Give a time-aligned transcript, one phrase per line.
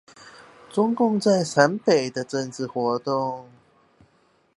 [0.71, 3.47] 中共在陝北的政治活動